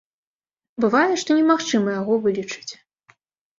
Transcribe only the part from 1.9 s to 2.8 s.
яго вылічыць.